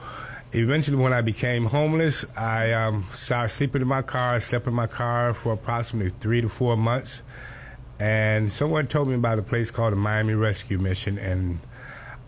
[0.51, 4.33] eventually, when I became homeless, I um, started sleeping in my car.
[4.33, 7.21] I slept in my car for approximately three to four months.
[7.99, 11.59] And someone told me about a place called the Miami Rescue Mission, and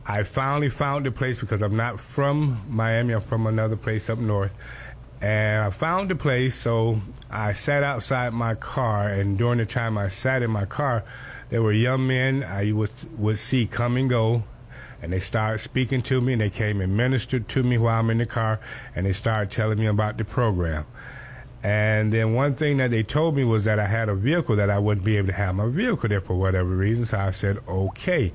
[0.05, 3.13] I finally found the place because I'm not from Miami.
[3.13, 4.51] I'm from another place up north.
[5.21, 9.97] And I found a place, so I sat outside my car, and during the time
[9.97, 11.03] I sat in my car,
[11.49, 14.43] there were young men I would, would see come and go,
[15.01, 18.09] and they started speaking to me, and they came and ministered to me while I'm
[18.09, 18.61] in the car,
[18.95, 20.85] and they started telling me about the program.
[21.63, 24.69] And then one thing that they told me was that I had a vehicle that
[24.69, 27.05] I wouldn't be able to have my vehicle there for whatever reason.
[27.05, 28.31] So I said, okay.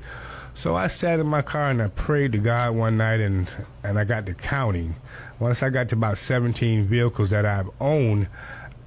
[0.55, 3.99] So I sat in my car and I prayed to God one night and, and
[3.99, 4.95] I got to counting.
[5.41, 8.29] Once I got to about 17 vehicles that I've owned,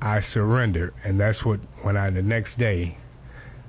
[0.01, 0.93] I surrendered.
[1.03, 2.97] And that's what, when I, the next day,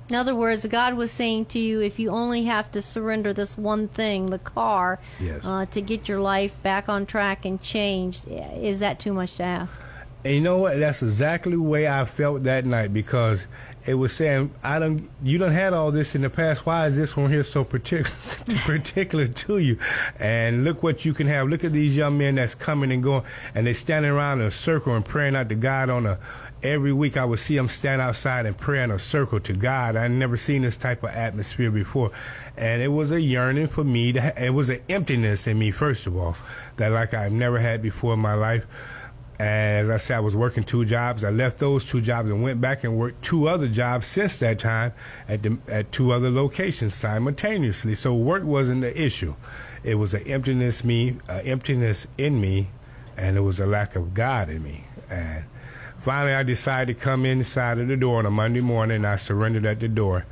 [0.09, 3.55] in other words, God was saying to you, if you only have to surrender this
[3.55, 5.45] one thing, the car, yes.
[5.45, 9.43] uh, to get your life back on track and changed, is that too much to
[9.43, 9.79] ask?
[10.25, 10.79] And you know what?
[10.79, 13.47] That's exactly the way I felt that night because
[13.89, 16.63] it was saying, "I don't, you don't had all this in the past.
[16.63, 18.15] Why is this one here so particular,
[18.65, 19.79] particular to you?"
[20.19, 21.49] And look what you can have.
[21.49, 23.23] Look at these young men that's coming and going,
[23.55, 26.19] and they standing around in a circle and praying out to God on a.
[26.61, 29.95] Every week I would see them stand outside and pray in a circle to God.
[29.95, 32.11] I never seen this type of atmosphere before,
[32.57, 34.11] and it was a yearning for me.
[34.13, 36.35] To, it was an emptiness in me, first of all,
[36.77, 38.67] that like I've never had before in my life
[39.39, 41.23] as I said, I was working two jobs.
[41.23, 44.59] I left those two jobs and went back and worked two other jobs since that
[44.59, 44.91] time
[45.29, 47.95] at the, at two other locations simultaneously.
[47.95, 49.35] So work wasn't the issue.
[49.81, 52.67] It was an emptiness me, uh, emptiness in me,
[53.15, 54.83] and it was a lack of God in me.
[55.09, 55.45] And
[55.99, 58.97] finally, I decided to come inside of the door on a Monday morning.
[58.97, 60.25] and I surrendered at the door.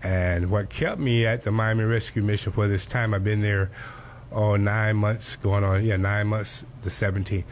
[0.00, 3.72] And what kept me at the Miami Rescue Mission for this time, I've been there,
[4.30, 7.44] oh, nine months, going on, yeah, nine months, the 17th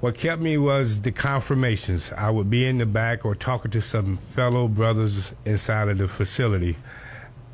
[0.00, 2.10] what kept me was the confirmations.
[2.12, 6.08] I would be in the back or talking to some fellow brothers inside of the
[6.08, 6.76] facility.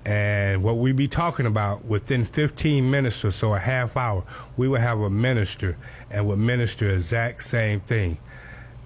[0.04, 4.22] And what we'd be talking about within 15 minutes or so, a half hour,
[4.56, 5.76] we would have a minister
[6.08, 8.18] and would minister exact same thing.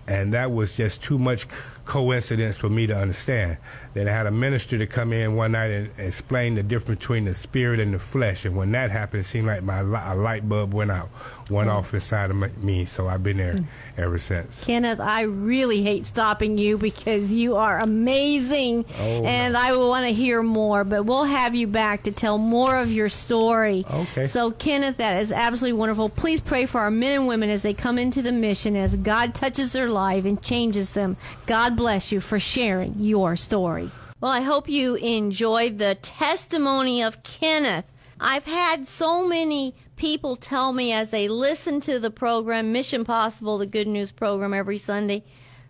[0.08, 1.46] And that was just too much
[1.84, 3.58] coincidence for me to understand.
[3.92, 7.24] Then I had a minister to come in one night and explain the difference between
[7.24, 8.44] the spirit and the flesh.
[8.44, 11.08] And when that happened, it seemed like my a light bulb went out,
[11.50, 11.74] went mm.
[11.74, 12.84] off inside of me.
[12.84, 13.64] So I've been there mm.
[13.96, 14.64] ever since.
[14.64, 19.60] Kenneth, I really hate stopping you because you are amazing, oh, and no.
[19.60, 20.84] I want to hear more.
[20.84, 23.84] But we'll have you back to tell more of your story.
[23.90, 24.26] Okay.
[24.28, 26.10] So Kenneth, that is absolutely wonderful.
[26.10, 29.34] Please pray for our men and women as they come into the mission, as God
[29.34, 31.16] touches their life and changes them.
[31.46, 33.79] God bless you for sharing your story.
[34.20, 37.86] Well, I hope you enjoyed the testimony of Kenneth.
[38.20, 43.56] I've had so many people tell me as they listen to the program, Mission Possible,
[43.56, 45.24] the Good News program every Sunday,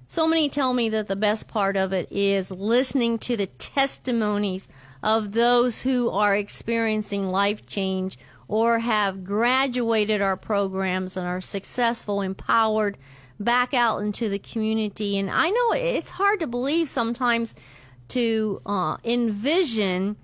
[0.09, 4.69] so many tell me that the best part of it is listening to the testimonies
[5.01, 12.21] of those who are experiencing life change or have graduated our programs and are successful,
[12.21, 12.99] empowered
[13.39, 15.17] back out into the community.
[15.17, 17.55] And I know it's hard to believe sometimes
[18.11, 20.17] to uh, envision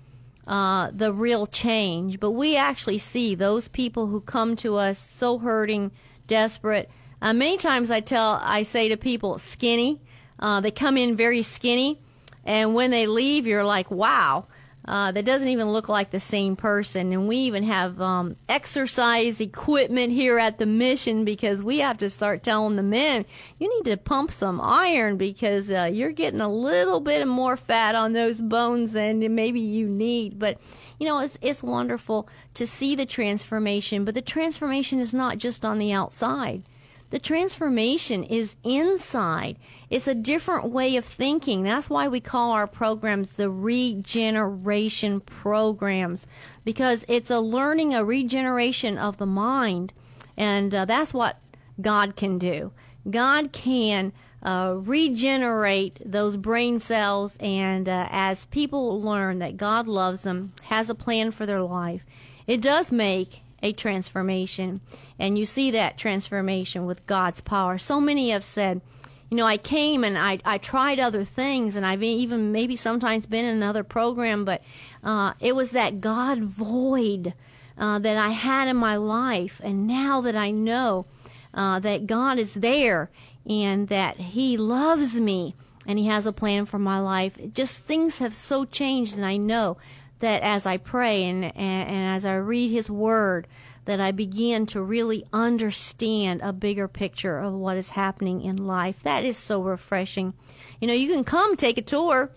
[0.45, 5.39] uh, the real change, but we actually see those people who come to us so
[5.39, 5.91] hurting,
[6.27, 6.89] desperate.
[7.21, 10.01] Uh, many times I tell, I say to people, skinny.
[10.39, 11.99] Uh, they come in very skinny,
[12.45, 14.47] and when they leave, you're like, wow
[14.87, 17.11] uh, that doesn't even look like the same person.
[17.11, 22.09] And we even have um, exercise equipment here at the mission because we have to
[22.09, 23.25] start telling the men,
[23.59, 27.57] you need to pump some iron because uh, you're getting a little bit of more
[27.57, 30.39] fat on those bones than maybe you need.
[30.39, 30.57] But
[30.99, 35.65] you know, it's it's wonderful to see the transformation, but the transformation is not just
[35.65, 36.63] on the outside.
[37.09, 39.57] The transformation is inside.
[39.89, 41.63] It's a different way of thinking.
[41.63, 46.27] That's why we call our programs the regeneration programs
[46.65, 49.93] because it's a learning, a regeneration of the mind.
[50.35, 51.37] And uh, that's what
[51.79, 52.73] God can do.
[53.09, 54.11] God can
[54.43, 60.89] uh, regenerate those brain cells, and uh, as people learn that God loves them, has
[60.89, 62.05] a plan for their life,
[62.45, 64.81] it does make a transformation.
[65.17, 67.77] And you see that transformation with God's power.
[67.77, 68.81] So many have said,
[69.29, 73.25] you know, I came and I, I tried other things, and I've even maybe sometimes
[73.25, 74.63] been in another program, but
[75.03, 77.33] uh, it was that God void
[77.77, 79.59] uh, that I had in my life.
[79.63, 81.05] And now that I know
[81.53, 83.09] uh, that God is there
[83.45, 85.55] and that He loves me
[85.85, 89.35] and He has a plan for my life, just things have so changed, and I
[89.37, 89.77] know
[90.19, 93.47] that as I pray and, and, and as I read His Word,
[93.85, 99.01] that I begin to really understand a bigger picture of what is happening in life.
[99.01, 100.33] That is so refreshing.
[100.81, 102.31] You know, you can come take a tour.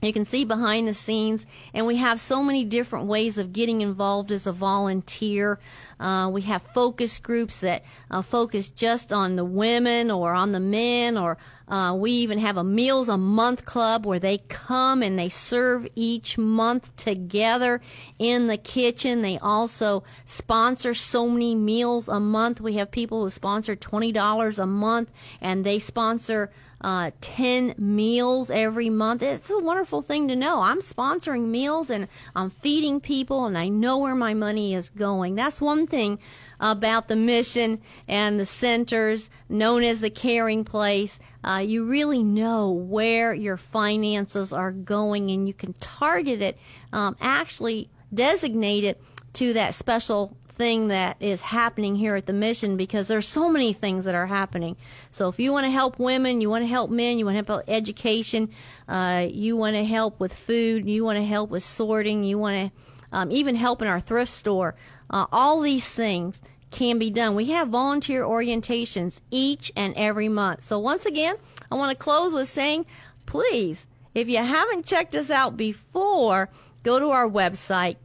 [0.00, 1.44] You can see behind the scenes,
[1.74, 5.58] and we have so many different ways of getting involved as a volunteer.
[6.00, 10.60] Uh, we have focus groups that uh, focus just on the women or on the
[10.60, 11.38] men or
[11.68, 15.86] uh, we even have a Meals a Month club where they come and they serve
[15.94, 17.80] each month together
[18.18, 19.20] in the kitchen.
[19.20, 22.60] They also sponsor so many meals a month.
[22.60, 26.50] We have people who sponsor $20 a month and they sponsor
[26.80, 29.22] uh, 10 meals every month.
[29.22, 30.60] It's a wonderful thing to know.
[30.60, 35.34] I'm sponsoring meals and I'm feeding people and I know where my money is going.
[35.34, 36.20] That's one thing
[36.60, 41.18] about the mission and the centers known as the caring place.
[41.42, 46.58] Uh, you really know where your finances are going and you can target it,
[46.92, 49.00] um, actually designate it
[49.34, 53.72] to that special thing that is happening here at the mission because there's so many
[53.72, 54.76] things that are happening.
[55.12, 57.52] So if you want to help women, you want to help men, you want to
[57.52, 58.50] help education,
[58.88, 62.72] uh, you want to help with food, you want to help with sorting, you want
[62.72, 62.78] to
[63.12, 64.74] um, even help in our thrift store.
[65.08, 67.34] Uh, all these things can be done.
[67.34, 70.64] We have volunteer orientations each and every month.
[70.64, 71.36] So once again,
[71.70, 72.84] I want to close with saying,
[73.26, 76.50] please, if you haven't checked us out before,
[76.82, 77.96] go to our website,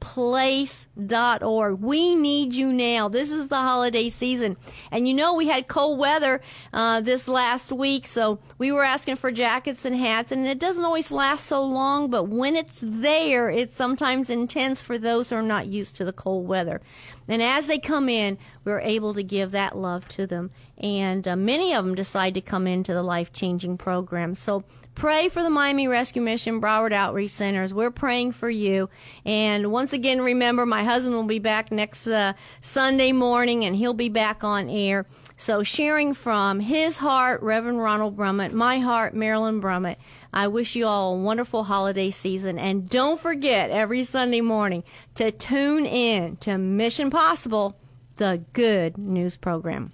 [0.00, 1.80] caringplace.org.
[1.80, 3.08] We need you now.
[3.08, 4.56] This is the holiday season.
[4.90, 6.40] And you know, we had cold weather
[6.72, 10.84] uh, this last week, so we were asking for jackets and hats, and it doesn't
[10.84, 15.42] always last so long, but when it's there, it's sometimes intense for those who are
[15.42, 16.80] not used to the cold weather.
[17.30, 20.50] And as they come in, we're able to give that love to them.
[20.76, 24.34] And uh, many of them decide to come into the life changing program.
[24.34, 24.64] So
[24.96, 27.72] pray for the Miami Rescue Mission Broward Outreach Centers.
[27.72, 28.90] We're praying for you.
[29.24, 33.92] And once again, remember, my husband will be back next uh, Sunday morning and he'll
[33.92, 35.04] be back on air.
[35.36, 39.96] So sharing from his heart, Reverend Ronald Brummitt, my heart, Marilyn Brummitt.
[40.32, 42.56] I wish you all a wonderful holiday season.
[42.56, 44.84] And don't forget every Sunday morning
[45.16, 47.76] to tune in to Mission Possible,
[48.14, 49.90] the good news program.